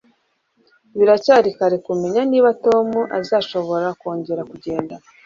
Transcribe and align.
Biracyari 0.97 1.49
kare 1.57 1.77
kumenya 1.85 2.21
niba 2.31 2.49
Tom 2.63 2.87
azashobora 3.19 3.87
kongera 4.01 4.41
kugenda 4.51 4.93